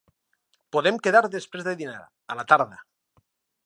[0.77, 2.01] Podem quedar després de dinar,
[2.37, 2.85] a la tarda.